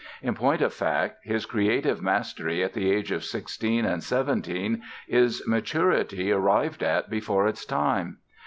In 0.23 0.33
point 0.33 0.63
of 0.63 0.73
fact, 0.73 1.19
his 1.23 1.45
creative 1.45 2.01
mastery 2.01 2.63
at 2.63 2.73
the 2.73 2.89
age 2.91 3.11
of 3.11 3.23
sixteen 3.23 3.85
and 3.85 4.03
seventeen 4.03 4.81
is 5.07 5.43
maturity 5.45 6.31
arrived 6.31 6.81
at 6.81 7.07
before 7.07 7.47
its 7.47 7.65
time. 7.67 8.17